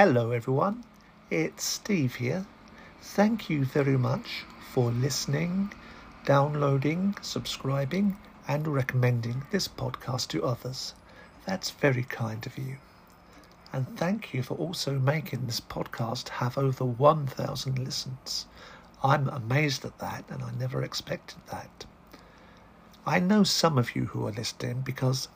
Hello, 0.00 0.30
everyone. 0.30 0.84
It's 1.28 1.64
Steve 1.64 2.14
here. 2.14 2.46
Thank 3.02 3.50
you 3.50 3.64
very 3.64 3.98
much 3.98 4.44
for 4.70 4.92
listening, 4.92 5.72
downloading, 6.24 7.16
subscribing, 7.20 8.16
and 8.46 8.68
recommending 8.68 9.42
this 9.50 9.66
podcast 9.66 10.28
to 10.28 10.44
others. 10.44 10.94
That's 11.46 11.70
very 11.70 12.04
kind 12.04 12.46
of 12.46 12.56
you. 12.56 12.76
And 13.72 13.98
thank 13.98 14.32
you 14.32 14.44
for 14.44 14.56
also 14.56 15.00
making 15.00 15.46
this 15.46 15.60
podcast 15.60 16.28
have 16.28 16.56
over 16.56 16.84
1,000 16.84 17.76
listens. 17.80 18.46
I'm 19.02 19.28
amazed 19.28 19.84
at 19.84 19.98
that, 19.98 20.26
and 20.30 20.44
I 20.44 20.52
never 20.52 20.84
expected 20.84 21.38
that. 21.50 21.86
I 23.04 23.18
know 23.18 23.42
some 23.42 23.76
of 23.76 23.96
you 23.96 24.04
who 24.04 24.28
are 24.28 24.32
listening 24.32 24.82
because 24.82 25.26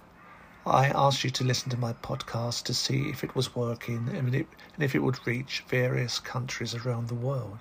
I 0.64 0.90
asked 0.90 1.25
you 1.25 1.30
to 1.30 1.43
listen 1.43 1.71
to 1.71 1.76
my 1.76 1.93
podcast 1.93 2.62
to 2.64 2.75
see 2.75 3.08
if 3.11 3.25
it 3.25 3.34
was 3.34 3.57
working 3.57 4.08
and, 4.14 4.32
it, 4.32 4.46
and 4.75 4.84
if 4.84 4.94
it 4.94 5.00
would 5.00 5.26
reach 5.26 5.64
various 5.66 6.20
countries 6.20 6.72
around 6.72 7.08
the 7.08 7.16
world. 7.16 7.58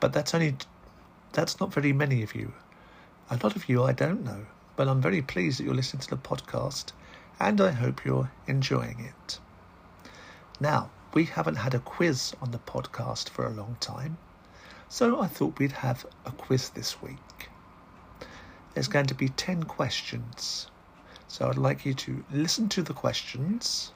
But 0.00 0.14
that's 0.14 0.34
only 0.34 0.56
that's 1.32 1.60
not 1.60 1.70
very 1.70 1.92
many 1.92 2.22
of 2.22 2.34
you. 2.34 2.54
A 3.28 3.38
lot 3.42 3.56
of 3.56 3.68
you 3.68 3.82
I 3.82 3.92
don't 3.92 4.24
know, 4.24 4.46
but 4.74 4.88
I'm 4.88 5.02
very 5.02 5.20
pleased 5.20 5.58
that 5.58 5.64
you're 5.64 5.74
listening 5.74 6.00
to 6.00 6.08
the 6.08 6.16
podcast 6.16 6.92
and 7.38 7.60
I 7.60 7.72
hope 7.72 8.06
you're 8.06 8.30
enjoying 8.46 9.00
it. 9.00 9.38
Now, 10.60 10.88
we 11.12 11.24
haven't 11.24 11.56
had 11.56 11.74
a 11.74 11.78
quiz 11.78 12.32
on 12.40 12.52
the 12.52 12.58
podcast 12.58 13.28
for 13.28 13.44
a 13.44 13.50
long 13.50 13.76
time, 13.80 14.16
so 14.88 15.20
I 15.20 15.26
thought 15.26 15.58
we'd 15.58 15.72
have 15.72 16.06
a 16.24 16.30
quiz 16.30 16.70
this 16.70 17.02
week. 17.02 17.50
There's 18.72 18.88
going 18.88 19.06
to 19.08 19.14
be 19.14 19.28
10 19.28 19.64
questions 19.64 20.70
so 21.30 21.48
I'd 21.48 21.58
like 21.58 21.86
you 21.86 21.94
to 21.94 22.24
listen 22.32 22.68
to 22.70 22.82
the 22.82 22.92
questions, 22.92 23.92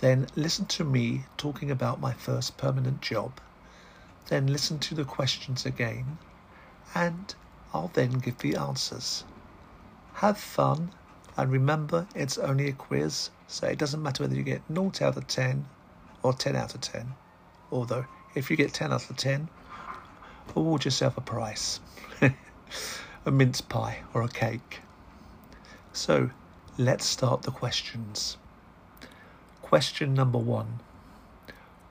then 0.00 0.26
listen 0.34 0.64
to 0.66 0.82
me 0.82 1.22
talking 1.36 1.70
about 1.70 2.00
my 2.00 2.12
first 2.12 2.56
permanent 2.56 3.00
job, 3.00 3.40
then 4.26 4.48
listen 4.48 4.80
to 4.80 4.96
the 4.96 5.04
questions 5.04 5.64
again, 5.64 6.18
and 6.96 7.32
I'll 7.72 7.92
then 7.94 8.18
give 8.18 8.38
the 8.38 8.56
answers. 8.56 9.22
Have 10.14 10.36
fun, 10.36 10.90
and 11.36 11.52
remember 11.52 12.08
it's 12.12 12.38
only 12.38 12.66
a 12.66 12.72
quiz, 12.72 13.30
so 13.46 13.68
it 13.68 13.78
doesn't 13.78 14.02
matter 14.02 14.24
whether 14.24 14.34
you 14.34 14.42
get 14.42 14.62
0 14.66 14.90
out 15.00 15.16
of 15.16 15.28
10 15.28 15.64
or 16.24 16.32
10 16.32 16.56
out 16.56 16.74
of 16.74 16.80
10. 16.80 17.14
Although, 17.70 18.06
if 18.34 18.50
you 18.50 18.56
get 18.56 18.74
10 18.74 18.92
out 18.92 19.08
of 19.08 19.16
10, 19.16 19.48
award 20.56 20.84
yourself 20.84 21.16
a 21.16 21.20
prize 21.20 21.78
a 23.26 23.30
mince 23.30 23.60
pie 23.60 24.00
or 24.12 24.22
a 24.22 24.28
cake. 24.28 24.80
So 25.92 26.30
let's 26.78 27.04
start 27.04 27.42
the 27.42 27.50
questions. 27.50 28.38
Question 29.60 30.14
number 30.14 30.38
one 30.38 30.80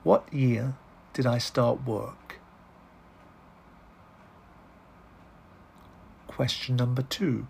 What 0.04 0.32
year 0.34 0.74
did 1.14 1.28
I 1.28 1.38
start 1.38 1.86
work? 1.86 2.40
Question 6.28 6.76
number 6.76 7.04
two 7.04 7.48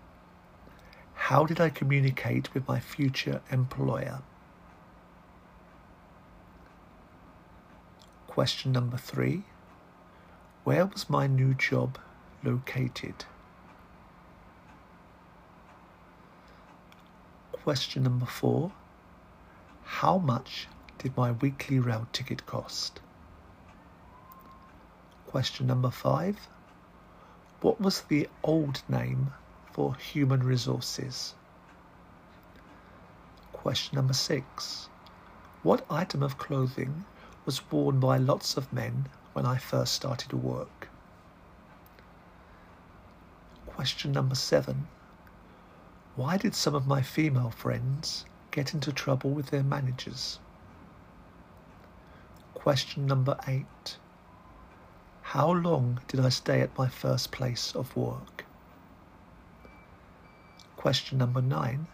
How 1.14 1.46
did 1.46 1.58
I 1.58 1.70
communicate 1.70 2.52
with 2.52 2.68
my 2.68 2.80
future 2.80 3.40
employer? 3.50 4.20
Question 8.26 8.72
number 8.72 8.98
three 8.98 9.44
Where 10.64 10.84
was 10.84 11.08
my 11.08 11.26
new 11.26 11.54
job 11.54 11.98
located? 12.44 13.24
Question 17.62 18.02
number 18.02 18.26
four 18.26 18.72
How 19.84 20.18
much 20.18 20.66
did 20.98 21.16
my 21.16 21.30
weekly 21.30 21.78
rail 21.78 22.08
ticket 22.12 22.44
cost? 22.44 22.98
Question 25.28 25.68
number 25.68 25.90
five 25.90 26.48
What 27.60 27.80
was 27.80 28.00
the 28.00 28.28
old 28.42 28.82
name 28.88 29.32
for 29.70 29.94
human 29.94 30.42
resources? 30.42 31.34
Question 33.52 33.94
number 33.94 34.12
six 34.12 34.88
What 35.62 35.86
item 35.88 36.24
of 36.24 36.38
clothing 36.38 37.04
was 37.46 37.70
worn 37.70 38.00
by 38.00 38.16
lots 38.16 38.56
of 38.56 38.72
men 38.72 39.08
when 39.34 39.46
I 39.46 39.58
first 39.58 39.92
started 39.92 40.32
work? 40.32 40.88
Question 43.66 44.10
number 44.10 44.34
seven 44.34 44.88
why 46.14 46.36
did 46.36 46.54
some 46.54 46.74
of 46.74 46.86
my 46.86 47.00
female 47.00 47.48
friends 47.50 48.26
get 48.50 48.74
into 48.74 48.92
trouble 48.92 49.30
with 49.30 49.46
their 49.46 49.62
managers? 49.62 50.38
Question 52.52 53.06
number 53.06 53.38
eight. 53.48 53.96
How 55.22 55.50
long 55.50 56.00
did 56.08 56.20
I 56.20 56.28
stay 56.28 56.60
at 56.60 56.76
my 56.76 56.86
first 56.86 57.32
place 57.32 57.74
of 57.74 57.96
work? 57.96 58.44
Question 60.76 61.16
number 61.16 61.40
nine. 61.40 61.86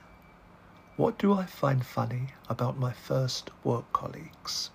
What 0.96 1.16
do 1.16 1.32
I 1.32 1.46
find 1.46 1.86
funny 1.86 2.34
about 2.48 2.76
my 2.76 2.92
first 2.92 3.50
work 3.62 3.92
colleagues? 3.92 4.70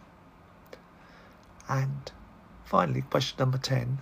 And 1.67 2.09
finally, 2.63 3.01
question 3.01 3.35
number 3.39 3.57
10. 3.57 3.99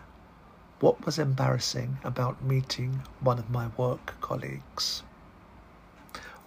What 0.81 1.03
was 1.03 1.17
embarrassing 1.17 1.97
about 2.03 2.43
meeting 2.43 3.01
one 3.21 3.39
of 3.39 3.49
my 3.49 3.69
work 3.75 4.21
colleagues? 4.21 5.01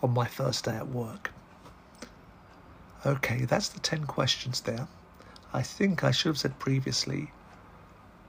On 0.05 0.13
my 0.13 0.27
first 0.27 0.67
day 0.67 0.77
at 0.77 0.89
work. 0.89 1.33
Okay, 3.07 3.47
that's 3.47 3.71
the 3.71 3.81
10 3.81 4.05
questions 4.05 4.61
there. 4.61 4.87
I 5.55 5.63
think 5.63 6.05
I 6.05 6.11
should 6.11 6.29
have 6.29 6.39
said 6.39 6.59
previously 6.59 7.33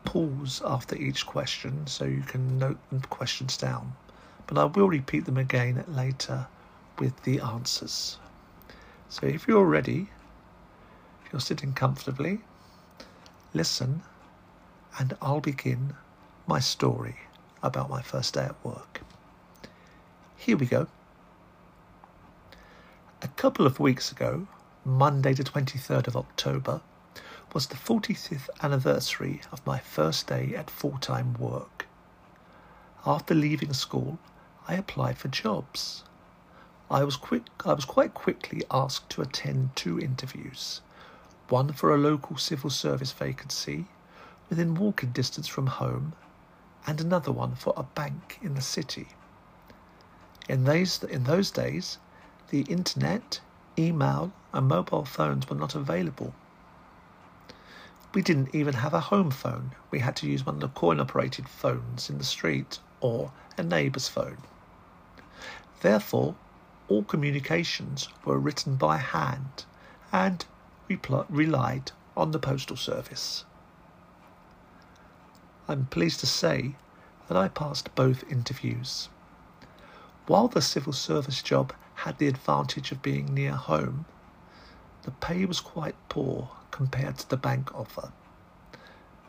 pause 0.06 0.62
after 0.64 0.96
each 0.96 1.26
question 1.26 1.86
so 1.86 2.06
you 2.06 2.22
can 2.22 2.58
note 2.58 2.78
the 2.92 3.06
questions 3.08 3.58
down, 3.58 3.94
but 4.48 4.58
I 4.58 4.64
will 4.64 4.88
repeat 4.88 5.26
them 5.26 5.38
again 5.38 5.84
later 5.88 6.48
with 6.98 7.24
the 7.24 7.42
answers. 7.42 8.20
So 9.10 9.28
if 9.28 9.46
you're 9.46 9.66
ready, 9.66 10.08
if 11.26 11.34
you're 11.34 11.42
sitting 11.42 11.74
comfortably, 11.74 12.40
listen, 13.54 14.02
and 14.98 15.18
I'll 15.22 15.42
begin 15.42 15.94
my 16.48 16.60
story 16.60 17.18
about 17.62 17.90
my 17.90 18.02
first 18.02 18.34
day 18.34 18.44
at 18.44 18.64
work. 18.64 19.02
Here 20.38 20.56
we 20.56 20.68
go. 20.68 20.88
Couple 23.38 23.66
of 23.66 23.82
weeks 23.82 24.14
ago, 24.14 24.48
Monday, 24.86 25.34
the 25.34 25.44
23rd 25.44 26.08
of 26.08 26.16
October, 26.16 26.80
was 27.54 27.68
the 27.68 27.76
45th 27.76 28.48
anniversary 28.64 29.42
of 29.52 29.66
my 29.66 29.78
first 29.78 30.28
day 30.28 30.56
at 30.56 30.70
full 30.70 30.98
time 31.00 31.34
work. 31.34 31.86
After 33.06 33.36
leaving 33.36 33.74
school, 33.74 34.20
I 34.70 34.76
applied 34.76 35.18
for 35.18 35.28
jobs. 35.28 36.06
I 36.90 37.04
was, 37.04 37.18
quick, 37.18 37.44
I 37.66 37.74
was 37.74 37.84
quite 37.84 38.14
quickly 38.14 38.64
asked 38.72 39.10
to 39.12 39.22
attend 39.22 39.76
two 39.76 40.00
interviews 40.00 40.80
one 41.50 41.74
for 41.74 41.94
a 41.94 41.98
local 41.98 42.38
civil 42.38 42.70
service 42.70 43.12
vacancy 43.12 43.86
within 44.50 44.76
walking 44.76 45.12
distance 45.12 45.48
from 45.50 45.68
home, 45.68 46.14
and 46.88 47.02
another 47.02 47.34
one 47.34 47.56
for 47.56 47.74
a 47.76 47.84
bank 47.84 48.40
in 48.42 48.54
the 48.56 48.62
city. 48.62 49.10
In 50.48 50.64
those, 50.64 51.04
in 51.04 51.26
those 51.26 51.52
days, 51.52 51.98
the 52.50 52.62
internet, 52.62 53.40
email, 53.78 54.32
and 54.54 54.68
mobile 54.68 55.06
phones 55.06 55.50
were 55.50 55.56
not 55.56 55.76
available. 55.76 56.34
We 58.14 58.22
didn't 58.22 58.56
even 58.56 58.76
have 58.76 58.94
a 58.94 59.00
home 59.00 59.32
phone. 59.32 59.72
We 59.92 60.00
had 60.00 60.16
to 60.18 60.28
use 60.28 60.46
one 60.46 60.56
of 60.56 60.62
the 60.62 60.70
coin 60.70 61.00
operated 61.00 61.50
phones 61.50 62.10
in 62.10 62.18
the 62.18 62.24
street 62.24 62.80
or 63.02 63.32
a 63.58 63.64
neighbour's 63.64 64.08
phone. 64.08 64.38
Therefore, 65.82 66.36
all 66.88 67.04
communications 67.04 68.08
were 68.24 68.40
written 68.40 68.76
by 68.76 68.98
hand 68.98 69.66
and 70.12 70.46
we 70.88 70.98
pl- 70.98 71.26
relied 71.30 71.92
on 72.16 72.32
the 72.32 72.40
postal 72.40 72.78
service. 72.78 73.44
I'm 75.68 75.88
pleased 75.88 76.20
to 76.22 76.28
say 76.28 76.76
that 77.28 77.36
I 77.36 77.48
passed 77.48 77.94
both 77.96 78.24
interviews. 78.32 79.10
While 80.28 80.48
the 80.48 80.62
civil 80.62 80.94
service 80.94 81.42
job 81.42 81.74
had 82.06 82.20
the 82.20 82.28
advantage 82.28 82.92
of 82.92 83.02
being 83.02 83.34
near 83.34 83.54
home, 83.54 84.06
the 85.02 85.10
pay 85.10 85.44
was 85.44 85.60
quite 85.60 85.96
poor 86.08 86.52
compared 86.70 87.18
to 87.18 87.28
the 87.28 87.36
bank 87.36 87.74
offer. 87.74 88.12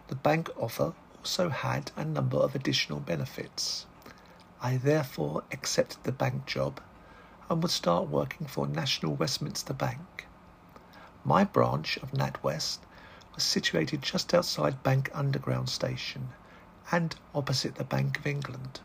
The 0.09 0.15
bank 0.15 0.51
offer 0.59 0.93
also 1.17 1.49
had 1.49 1.91
a 1.97 2.05
number 2.05 2.37
of 2.37 2.55
additional 2.55 3.01
benefits. 3.01 3.87
I 4.61 4.77
therefore 4.77 5.43
accepted 5.51 6.05
the 6.05 6.13
bank 6.13 6.45
job 6.45 6.83
and 7.49 7.63
would 7.63 7.71
start 7.73 8.11
working 8.11 8.47
for 8.47 8.67
National 8.67 9.15
Westminster 9.15 9.73
Bank. 9.73 10.27
My 11.25 11.45
branch 11.45 11.97
of 12.03 12.11
NatWest 12.11 12.81
was 13.35 13.43
situated 13.43 14.03
just 14.03 14.35
outside 14.35 14.83
Bank 14.83 15.09
Underground 15.15 15.71
Station 15.71 16.29
and 16.93 17.17
opposite 17.35 17.77
the 17.77 17.85
Bank 17.85 18.19
of 18.19 18.27
England. 18.27 18.81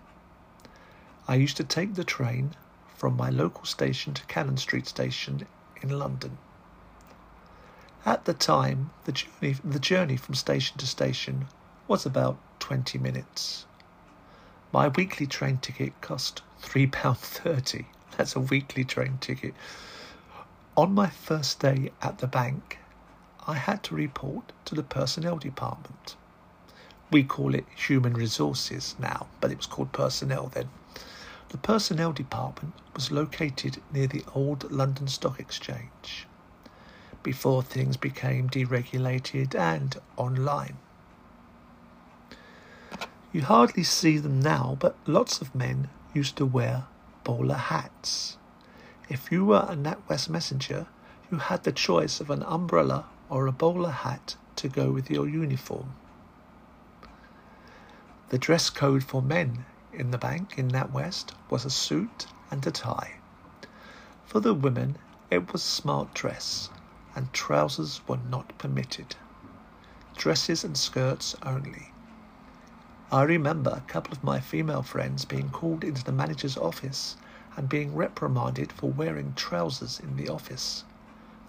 I 1.28 1.36
used 1.36 1.58
to 1.58 1.66
take 1.66 1.96
the 1.96 2.06
train 2.06 2.56
from 3.01 3.18
my 3.18 3.31
local 3.31 3.65
station 3.65 4.13
to 4.13 4.24
Cannon 4.27 4.57
Street 4.57 4.86
Station 4.86 5.48
in 5.81 5.89
London. 5.89 6.38
At 8.06 8.25
the 8.25 8.33
time, 8.36 8.92
the 9.06 9.12
journey, 9.12 9.56
the 9.63 9.80
journey 9.80 10.18
from 10.18 10.36
station 10.36 10.77
to 10.77 10.86
station 10.86 11.48
was 11.88 12.06
about 12.06 12.38
20 12.59 13.00
minutes. 13.00 13.65
My 14.71 14.88
weekly 14.88 15.25
train 15.25 15.57
ticket 15.57 16.00
cost 16.01 16.44
£3.30. 16.62 17.86
That's 18.18 18.36
a 18.36 18.39
weekly 18.39 18.83
train 18.83 19.18
ticket. 19.19 19.56
On 20.77 20.94
my 20.94 21.09
first 21.09 21.59
day 21.59 21.92
at 22.04 22.19
the 22.19 22.27
bank, 22.27 22.77
I 23.47 23.56
had 23.56 23.81
to 23.86 23.95
report 23.95 24.51
to 24.65 24.75
the 24.75 24.83
personnel 24.83 25.39
department. 25.39 26.15
We 27.12 27.24
call 27.24 27.56
it 27.56 27.65
human 27.75 28.13
resources 28.13 28.94
now, 29.00 29.25
but 29.39 29.50
it 29.50 29.57
was 29.57 29.65
called 29.65 29.92
personnel 29.92 30.51
then. 30.54 30.69
The 31.51 31.57
personnel 31.57 32.13
department 32.13 32.75
was 32.95 33.12
located 33.12 33.81
near 33.92 34.07
the 34.07 34.24
old 34.33 34.71
London 34.71 35.09
Stock 35.09 35.38
Exchange 35.38 36.25
before 37.24 37.62
things 37.62 37.98
became 37.98 38.50
deregulated 38.50 39.53
and 39.53 39.98
online. 40.15 40.77
You 43.33 43.42
hardly 43.42 43.83
see 43.83 44.18
them 44.18 44.39
now, 44.39 44.77
but 44.80 44.95
lots 45.06 45.42
of 45.42 45.53
men 45.53 45.89
used 46.13 46.38
to 46.38 46.45
wear 46.45 46.86
bowler 47.25 47.56
hats. 47.56 48.38
If 49.09 49.30
you 49.30 49.44
were 49.44 49.68
a 49.68 49.75
NatWest 49.75 50.30
messenger, 50.30 50.88
you 51.30 51.39
had 51.39 51.65
the 51.65 51.74
choice 51.74 52.21
of 52.21 52.30
an 52.30 52.44
umbrella 52.44 53.07
or 53.30 53.45
a 53.45 53.51
bowler 53.51 53.92
hat 53.92 54.38
to 54.56 54.69
go 54.69 54.89
with 54.92 55.12
your 55.12 55.27
uniform. 55.27 55.95
The 58.30 58.38
dress 58.38 58.69
code 58.69 59.04
for 59.04 59.21
men 59.21 59.65
in 59.94 60.12
the 60.12 60.18
bank 60.18 60.58
in 60.58 60.70
NatWest 60.70 61.34
was 61.50 61.66
a 61.66 61.70
suit 61.70 62.28
and 62.50 62.66
a 62.66 62.72
tie. 62.72 63.16
For 64.26 64.40
the 64.40 64.54
women, 64.54 64.98
it 65.30 65.52
was 65.52 65.62
smart 65.62 66.14
dress, 66.14 66.70
and 67.16 67.34
trousers 67.34 68.02
were 68.08 68.20
not 68.30 68.58
permitted. 68.58 69.16
Dresses 70.16 70.64
and 70.64 70.78
skirts 70.78 71.36
only. 71.44 71.92
I 73.12 73.24
remember 73.24 73.72
a 73.72 73.92
couple 73.92 74.14
of 74.14 74.24
my 74.24 74.40
female 74.40 74.84
friends 74.84 75.26
being 75.26 75.50
called 75.50 75.84
into 75.84 76.04
the 76.04 76.14
manager's 76.14 76.58
office 76.58 77.18
and 77.58 77.68
being 77.68 77.94
reprimanded 77.94 78.72
for 78.72 78.90
wearing 78.90 79.34
trousers 79.34 80.00
in 80.00 80.16
the 80.16 80.30
office. 80.30 80.86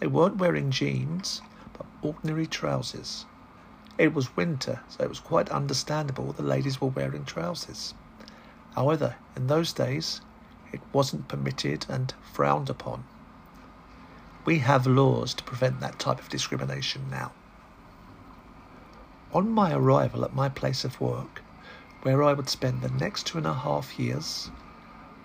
They 0.01 0.09
weren't 0.09 0.39
wearing 0.39 0.73
jeans, 0.73 1.41
but 1.73 1.87
ordinary 2.03 2.49
trousers. 2.49 3.27
It 3.99 4.13
was 4.15 4.37
winter, 4.37 4.81
so 4.89 5.05
it 5.05 5.09
was 5.09 5.21
quite 5.21 5.51
understandable 5.51 6.33
the 6.33 6.43
ladies 6.43 6.81
were 6.81 6.89
wearing 6.89 7.25
trousers. 7.25 7.95
However, 8.75 9.17
in 9.37 9.47
those 9.49 9.73
days, 9.73 10.21
it 10.73 10.81
wasn't 10.93 11.29
permitted 11.29 11.85
and 11.89 12.15
frowned 12.33 12.71
upon. 12.71 13.05
We 14.45 14.59
have 14.59 14.87
laws 14.87 15.35
to 15.35 15.45
prevent 15.45 15.81
that 15.81 15.99
type 15.99 16.19
of 16.19 16.29
discrimination 16.29 17.09
now. 17.11 17.33
On 19.33 19.51
my 19.51 19.73
arrival 19.73 20.25
at 20.25 20.35
my 20.35 20.49
place 20.49 20.85
of 20.85 21.01
work, 21.01 21.43
where 22.03 22.23
I 22.23 22.33
would 22.33 22.49
spend 22.49 22.81
the 22.81 22.91
next 22.91 23.27
two 23.27 23.39
and 23.39 23.47
a 23.47 23.55
half 23.55 23.99
years, 23.99 24.51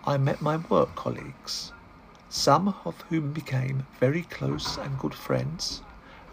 I 0.06 0.18
met 0.18 0.42
my 0.42 0.58
work 0.58 0.96
colleagues, 0.96 1.72
some 2.30 2.76
of 2.86 3.02
whom 3.10 3.32
became 3.34 3.88
very 4.00 4.24
close 4.24 4.78
and 4.78 5.00
good 5.00 5.16
friends, 5.16 5.82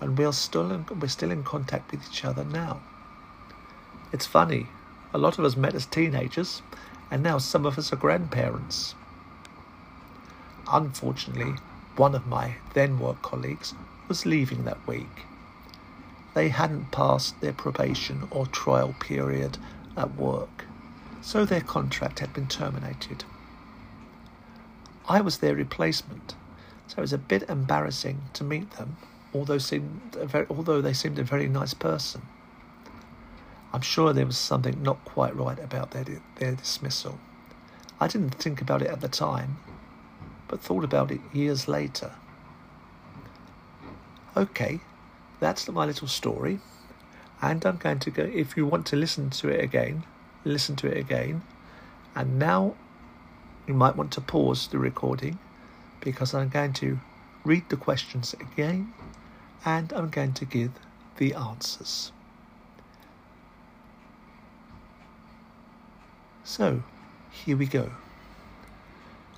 and 0.00 0.18
we're 0.18 0.32
still 0.32 0.70
in, 0.70 0.84
we're 1.00 1.08
still 1.08 1.30
in 1.30 1.44
contact 1.44 1.90
with 1.90 2.06
each 2.08 2.24
other 2.24 2.44
now. 2.44 2.82
It's 4.12 4.26
funny, 4.26 4.68
a 5.12 5.18
lot 5.18 5.38
of 5.38 5.44
us 5.44 5.56
met 5.56 5.74
as 5.74 5.86
teenagers 5.86 6.62
and 7.10 7.22
now 7.22 7.38
some 7.38 7.66
of 7.66 7.78
us 7.78 7.92
are 7.92 7.96
grandparents. 7.96 8.94
Unfortunately, 10.70 11.54
one 11.96 12.14
of 12.14 12.26
my 12.26 12.56
then 12.72 12.98
work 12.98 13.22
colleagues 13.22 13.74
was 14.08 14.26
leaving 14.26 14.64
that 14.64 14.86
week. 14.86 15.22
They 16.34 16.48
hadn't 16.48 16.90
passed 16.90 17.40
their 17.40 17.52
probation 17.52 18.26
or 18.30 18.46
trial 18.46 18.94
period 18.98 19.58
at 19.96 20.16
work, 20.16 20.64
so 21.22 21.44
their 21.44 21.60
contract 21.60 22.18
had 22.18 22.32
been 22.32 22.48
terminated. 22.48 23.24
I 25.08 25.20
was 25.20 25.38
their 25.38 25.54
replacement, 25.54 26.34
so 26.88 26.98
it 26.98 27.02
was 27.02 27.12
a 27.12 27.18
bit 27.18 27.48
embarrassing 27.48 28.22
to 28.32 28.44
meet 28.44 28.72
them, 28.72 28.96
although, 29.32 29.58
seemed 29.58 30.16
although 30.50 30.80
they 30.80 30.92
seemed 30.92 31.18
a 31.18 31.24
very 31.24 31.48
nice 31.48 31.74
person. 31.74 32.22
I'm 33.74 33.80
sure 33.80 34.12
there 34.12 34.24
was 34.24 34.38
something 34.38 34.80
not 34.84 35.04
quite 35.04 35.34
right 35.34 35.58
about 35.58 35.90
their, 35.90 36.04
their 36.36 36.52
dismissal. 36.52 37.18
I 37.98 38.06
didn't 38.06 38.36
think 38.36 38.60
about 38.60 38.82
it 38.82 38.88
at 38.88 39.00
the 39.00 39.08
time, 39.08 39.58
but 40.46 40.60
thought 40.60 40.84
about 40.84 41.10
it 41.10 41.20
years 41.32 41.66
later. 41.66 42.12
Okay, 44.36 44.78
that's 45.40 45.68
my 45.68 45.86
little 45.86 46.06
story, 46.06 46.60
and 47.42 47.66
I'm 47.66 47.78
going 47.78 47.98
to 47.98 48.12
go. 48.12 48.22
If 48.22 48.56
you 48.56 48.64
want 48.64 48.86
to 48.86 48.96
listen 48.96 49.30
to 49.30 49.48
it 49.48 49.64
again, 49.64 50.04
listen 50.44 50.76
to 50.76 50.86
it 50.86 50.96
again. 50.96 51.42
And 52.14 52.38
now 52.38 52.76
you 53.66 53.74
might 53.74 53.96
want 53.96 54.12
to 54.12 54.20
pause 54.20 54.68
the 54.68 54.78
recording 54.78 55.40
because 56.00 56.32
I'm 56.32 56.48
going 56.48 56.74
to 56.74 57.00
read 57.44 57.68
the 57.70 57.76
questions 57.76 58.34
again 58.34 58.94
and 59.64 59.92
I'm 59.92 60.10
going 60.10 60.34
to 60.34 60.44
give 60.44 60.70
the 61.16 61.34
answers. 61.34 62.12
So, 66.46 66.82
here 67.30 67.56
we 67.56 67.64
go. 67.64 67.90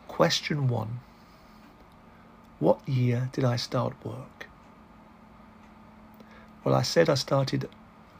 Question 0.08 0.66
one 0.66 0.98
What 2.58 2.80
year 2.88 3.30
did 3.32 3.44
I 3.44 3.54
start 3.54 3.94
work? 4.04 4.48
Well, 6.64 6.74
I 6.74 6.82
said 6.82 7.08
I 7.08 7.14
started, 7.14 7.68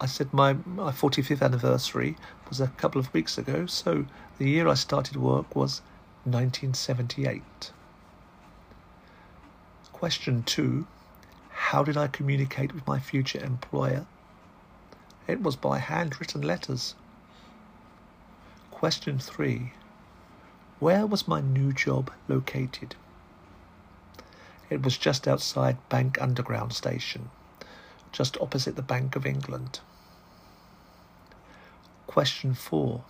I 0.00 0.06
said 0.06 0.32
my, 0.32 0.52
my 0.64 0.92
45th 0.92 1.42
anniversary 1.42 2.16
was 2.48 2.60
a 2.60 2.68
couple 2.68 3.00
of 3.00 3.12
weeks 3.12 3.36
ago, 3.36 3.66
so 3.66 4.06
the 4.38 4.48
year 4.48 4.68
I 4.68 4.74
started 4.74 5.16
work 5.16 5.56
was 5.56 5.82
1978. 6.22 7.72
Question 9.92 10.44
two 10.44 10.86
How 11.50 11.82
did 11.82 11.96
I 11.96 12.06
communicate 12.06 12.72
with 12.72 12.86
my 12.86 13.00
future 13.00 13.42
employer? 13.42 14.06
It 15.26 15.42
was 15.42 15.56
by 15.56 15.78
handwritten 15.78 16.42
letters. 16.42 16.94
Question 18.76 19.18
3. 19.18 19.72
Where 20.80 21.06
was 21.06 21.26
my 21.26 21.40
new 21.40 21.72
job 21.72 22.12
located? 22.28 22.94
It 24.68 24.82
was 24.82 24.98
just 24.98 25.26
outside 25.26 25.78
Bank 25.88 26.20
Underground 26.20 26.74
Station, 26.74 27.30
just 28.12 28.38
opposite 28.38 28.76
the 28.76 28.82
Bank 28.82 29.16
of 29.16 29.24
England. 29.24 29.80
Question 32.06 32.52
4. 32.52 33.02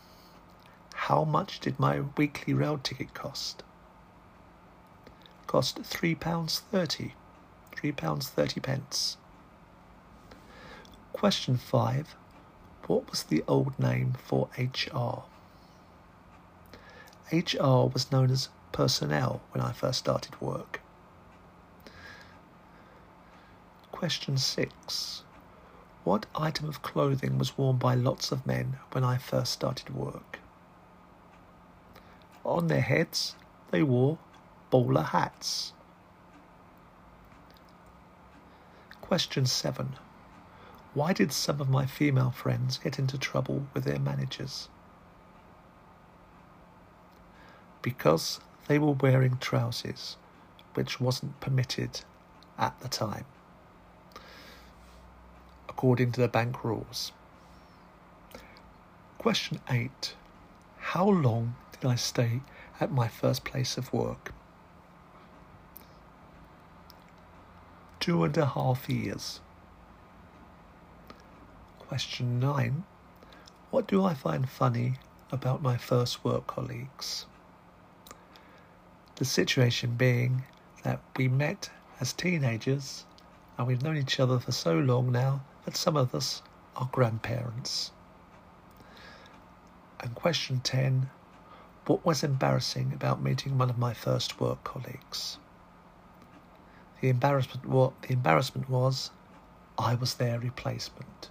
How 0.94 1.24
much 1.24 1.58
did 1.58 1.80
my 1.80 1.98
weekly 2.16 2.54
rail 2.54 2.78
ticket 2.78 3.12
cost? 3.12 3.64
Cost 5.48 5.82
£3.30. 5.82 7.10
£3.30 7.74 8.62
pence. 8.62 9.16
Question 11.12 11.56
5. 11.56 12.14
What 12.86 13.10
was 13.10 13.24
the 13.24 13.42
old 13.48 13.76
name 13.80 14.14
for 14.24 14.48
HR? 14.56 15.24
HR 17.32 17.88
was 17.92 18.12
known 18.12 18.30
as 18.30 18.48
personnel 18.70 19.42
when 19.50 19.62
I 19.62 19.72
first 19.72 19.98
started 19.98 20.40
work. 20.40 20.80
Question 23.90 24.36
6. 24.36 25.22
What 26.04 26.26
item 26.36 26.68
of 26.68 26.82
clothing 26.82 27.36
was 27.36 27.58
worn 27.58 27.78
by 27.78 27.94
lots 27.94 28.30
of 28.30 28.46
men 28.46 28.78
when 28.92 29.02
I 29.02 29.18
first 29.18 29.52
started 29.52 29.92
work? 29.92 30.38
On 32.44 32.68
their 32.68 32.80
heads, 32.80 33.34
they 33.72 33.82
wore 33.82 34.18
bowler 34.70 35.02
hats. 35.02 35.72
Question 39.00 39.46
7. 39.46 39.96
Why 40.94 41.12
did 41.12 41.32
some 41.32 41.60
of 41.60 41.68
my 41.68 41.86
female 41.86 42.30
friends 42.30 42.78
get 42.78 43.00
into 43.00 43.18
trouble 43.18 43.66
with 43.74 43.82
their 43.82 43.98
managers? 43.98 44.68
Because 47.86 48.40
they 48.66 48.80
were 48.80 48.90
wearing 48.90 49.38
trousers, 49.38 50.16
which 50.74 51.00
wasn't 51.00 51.38
permitted 51.38 52.00
at 52.58 52.74
the 52.80 52.88
time, 52.88 53.24
according 55.68 56.10
to 56.10 56.20
the 56.20 56.26
bank 56.26 56.64
rules. 56.64 57.12
Question 59.18 59.60
8 59.70 60.14
How 60.78 61.08
long 61.08 61.54
did 61.70 61.88
I 61.88 61.94
stay 61.94 62.40
at 62.80 62.90
my 62.90 63.06
first 63.06 63.44
place 63.44 63.78
of 63.78 63.92
work? 63.92 64.32
Two 68.00 68.24
and 68.24 68.36
a 68.36 68.46
half 68.46 68.90
years. 68.90 69.38
Question 71.78 72.40
9 72.40 72.82
What 73.70 73.86
do 73.86 74.04
I 74.04 74.14
find 74.14 74.48
funny 74.48 74.94
about 75.30 75.62
my 75.62 75.76
first 75.76 76.24
work 76.24 76.48
colleagues? 76.48 77.26
The 79.16 79.24
situation 79.24 79.94
being 79.96 80.44
that 80.82 81.00
we 81.16 81.26
met 81.26 81.70
as 82.00 82.12
teenagers 82.12 83.06
and 83.56 83.66
we've 83.66 83.82
known 83.82 83.96
each 83.96 84.20
other 84.20 84.38
for 84.38 84.52
so 84.52 84.78
long 84.78 85.10
now 85.10 85.42
that 85.64 85.74
some 85.74 85.96
of 85.96 86.14
us 86.14 86.42
are 86.76 86.88
grandparents. 86.92 87.92
And 90.00 90.14
question 90.14 90.60
10 90.60 91.08
What 91.86 92.04
was 92.04 92.22
embarrassing 92.22 92.92
about 92.92 93.22
meeting 93.22 93.56
one 93.56 93.70
of 93.70 93.78
my 93.78 93.94
first 93.94 94.38
work 94.38 94.62
colleagues? 94.64 95.38
The 97.00 97.08
embarrassment, 97.08 97.66
what, 97.66 98.02
the 98.02 98.12
embarrassment 98.12 98.68
was 98.68 99.10
I 99.78 99.94
was 99.94 100.14
their 100.14 100.38
replacement 100.38 101.30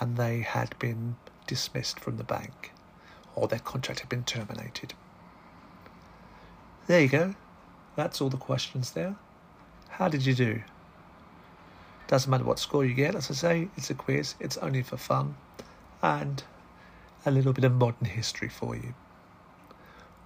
and 0.00 0.16
they 0.16 0.40
had 0.40 0.78
been 0.78 1.16
dismissed 1.46 2.00
from 2.00 2.16
the 2.16 2.24
bank 2.24 2.72
or 3.34 3.46
their 3.46 3.58
contract 3.58 4.00
had 4.00 4.08
been 4.08 4.24
terminated. 4.24 4.94
There 6.90 7.02
you 7.02 7.08
go. 7.08 7.36
That's 7.94 8.20
all 8.20 8.30
the 8.30 8.36
questions 8.36 8.90
there. 8.90 9.14
How 9.90 10.08
did 10.08 10.26
you 10.26 10.34
do? 10.34 10.60
Doesn't 12.08 12.28
matter 12.28 12.42
what 12.42 12.58
score 12.58 12.84
you 12.84 12.94
get, 12.94 13.14
as 13.14 13.30
I 13.30 13.34
say, 13.34 13.68
it's 13.76 13.90
a 13.90 13.94
quiz, 13.94 14.34
it's 14.40 14.56
only 14.56 14.82
for 14.82 14.96
fun, 14.96 15.36
and 16.02 16.42
a 17.24 17.30
little 17.30 17.52
bit 17.52 17.62
of 17.62 17.74
modern 17.74 18.06
history 18.06 18.48
for 18.48 18.74
you. 18.74 18.94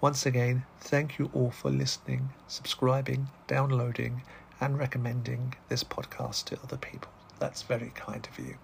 Once 0.01 0.25
again, 0.25 0.65
thank 0.81 1.19
you 1.19 1.31
all 1.35 1.51
for 1.51 1.71
listening, 1.71 2.31
subscribing, 2.49 3.29
downloading, 3.47 4.23
and 4.59 4.79
recommending 4.79 5.53
this 5.69 5.85
podcast 5.85 6.47
to 6.47 6.59
other 6.63 6.79
people. 6.79 7.13
That's 7.39 7.61
very 7.61 7.93
kind 7.95 8.27
of 8.27 8.39
you. 8.43 8.57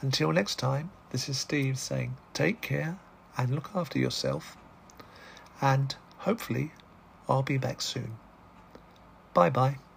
Until 0.00 0.32
next 0.32 0.56
time, 0.56 0.90
this 1.12 1.28
is 1.28 1.38
Steve 1.38 1.78
saying 1.78 2.16
take 2.34 2.60
care 2.60 2.98
and 3.38 3.54
look 3.54 3.70
after 3.76 4.00
yourself, 4.00 4.56
and 5.60 5.94
hopefully, 6.18 6.72
I'll 7.30 7.42
be 7.42 7.58
back 7.58 7.80
soon. 7.82 8.20
Bye 9.34 9.50
bye. 9.50 9.89